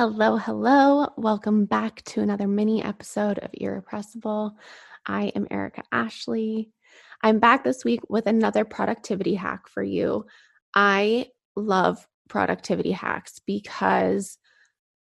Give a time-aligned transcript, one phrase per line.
[0.00, 1.08] Hello, hello.
[1.18, 4.56] Welcome back to another mini episode of Irrepressible.
[5.06, 6.70] I am Erica Ashley.
[7.22, 10.24] I'm back this week with another productivity hack for you.
[10.74, 14.38] I love productivity hacks because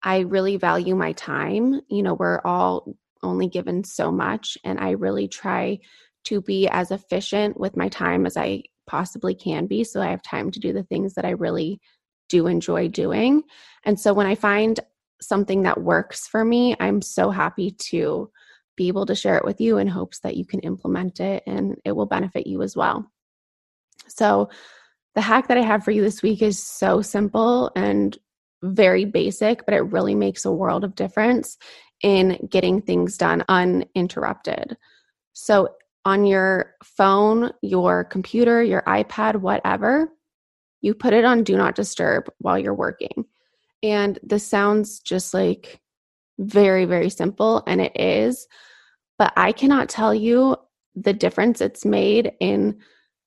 [0.02, 1.82] I really value my time.
[1.89, 5.80] You know, we're all only given so much, and I really try
[6.27, 10.21] to be as efficient with my time as I possibly can be so I have
[10.21, 11.82] time to do the things that I really
[12.30, 13.44] do enjoy doing.
[13.84, 14.80] And so when I find
[15.22, 18.32] something that works for me, I'm so happy to
[18.76, 21.77] be able to share it with you in hopes that you can implement it and
[21.85, 23.09] it will benefit you as well.
[24.08, 24.49] So,
[25.16, 28.18] the hack that I have for you this week is so simple and
[28.62, 31.57] very basic, but it really makes a world of difference
[32.02, 34.76] in getting things done uninterrupted.
[35.32, 35.70] So,
[36.04, 40.10] on your phone, your computer, your iPad, whatever,
[40.85, 43.26] you put it on do not disturb while you're working.
[43.81, 45.82] And this sounds just like
[46.37, 48.48] very, very simple, and it is.
[49.18, 50.55] But I cannot tell you
[50.95, 52.77] the difference it's made in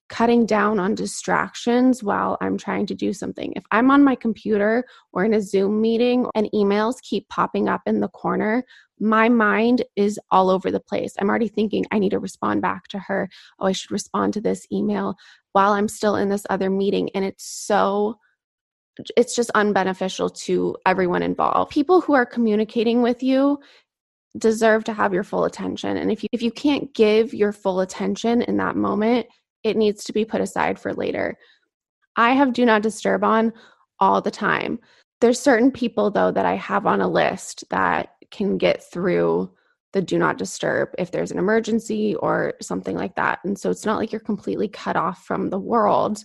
[0.09, 3.53] cutting down on distractions while I'm trying to do something.
[3.56, 7.83] If I'm on my computer or in a Zoom meeting and emails keep popping up
[7.87, 8.64] in the corner,
[9.01, 11.14] my mind is all over the place.
[11.19, 13.29] I'm already thinking, I need to respond back to her.
[13.59, 15.17] Oh, I should respond to this email
[15.53, 17.11] while I'm still in this other meeting.
[17.14, 18.19] And it's so,
[19.17, 21.70] it's just unbeneficial to everyone involved.
[21.70, 23.59] People who are communicating with you
[24.36, 25.97] deserve to have your full attention.
[25.97, 29.27] And if you, if you can't give your full attention in that moment,
[29.64, 31.37] it needs to be put aside for later.
[32.17, 33.53] I have do not disturb on
[34.01, 34.78] all the time.
[35.20, 39.51] There's certain people though that I have on a list that can get through
[39.92, 43.39] the do not disturb if there's an emergency or something like that.
[43.45, 46.25] And so it's not like you're completely cut off from the world.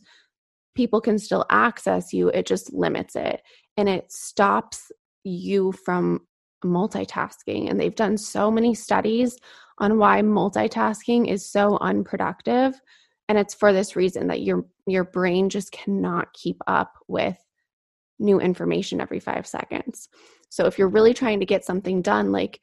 [0.75, 3.41] People can still access you, it just limits it
[3.77, 4.91] and it stops
[5.23, 6.21] you from
[6.63, 7.69] multitasking.
[7.69, 9.37] And they've done so many studies
[9.79, 12.79] on why multitasking is so unproductive.
[13.33, 17.35] And it's for this reason that your your brain just cannot keep up with
[18.19, 20.07] new information every 5 seconds.
[20.49, 22.61] So if you're really trying to get something done like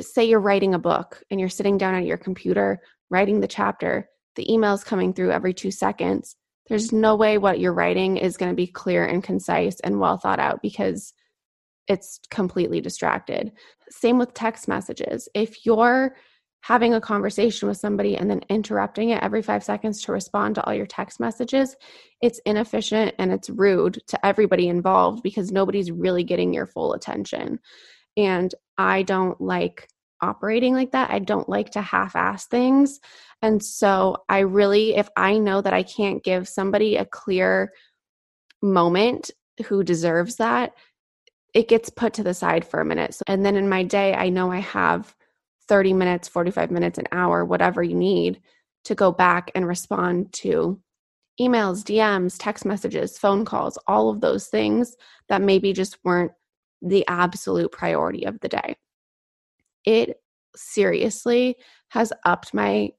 [0.00, 4.08] say you're writing a book and you're sitting down at your computer writing the chapter,
[4.34, 6.34] the email's coming through every 2 seconds.
[6.66, 10.18] There's no way what you're writing is going to be clear and concise and well
[10.18, 11.14] thought out because
[11.86, 13.52] it's completely distracted.
[13.90, 15.28] Same with text messages.
[15.36, 16.16] If you're
[16.64, 20.64] having a conversation with somebody and then interrupting it every five seconds to respond to
[20.64, 21.76] all your text messages,
[22.22, 27.60] it's inefficient and it's rude to everybody involved because nobody's really getting your full attention.
[28.16, 29.86] And I don't like
[30.22, 31.10] operating like that.
[31.10, 32.98] I don't like to half ass things.
[33.42, 37.74] And so I really, if I know that I can't give somebody a clear
[38.62, 39.30] moment
[39.66, 40.72] who deserves that,
[41.52, 43.12] it gets put to the side for a minute.
[43.12, 45.14] So, and then in my day, I know I have
[45.68, 48.40] 30 minutes, 45 minutes, an hour, whatever you need
[48.84, 50.80] to go back and respond to
[51.40, 54.96] emails, DMs, text messages, phone calls, all of those things
[55.28, 56.32] that maybe just weren't
[56.82, 58.76] the absolute priority of the day.
[59.84, 60.20] It
[60.54, 61.56] seriously
[61.88, 62.90] has upped my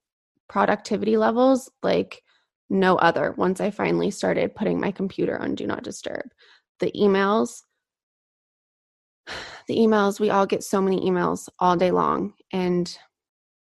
[0.47, 2.21] productivity levels like
[2.69, 6.25] no other once I finally started putting my computer on do not disturb.
[6.79, 7.61] The emails,
[9.67, 12.97] the emails, we all get so many emails all day long, and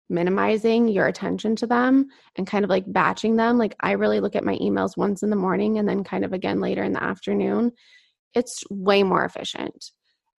[0.09, 3.57] minimizing your attention to them and kind of like batching them.
[3.57, 6.33] Like, I really look at my emails once in the morning and then kind of
[6.33, 7.71] again later in the afternoon.
[8.33, 9.91] It's way more efficient.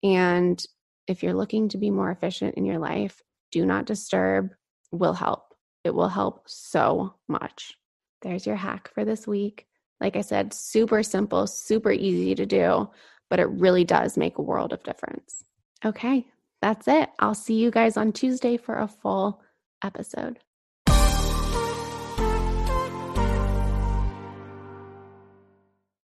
[0.02, 0.62] And
[1.08, 4.50] if you're looking to be more efficient in your life, do not disturb
[4.92, 5.54] will help.
[5.84, 7.74] It will help so much.
[8.22, 9.66] There's your hack for this week.
[10.00, 12.88] Like I said, super simple, super easy to do
[13.28, 15.44] but it really does make a world of difference.
[15.84, 16.26] Okay,
[16.62, 17.10] that's it.
[17.18, 19.42] I'll see you guys on Tuesday for a full
[19.82, 20.38] episode.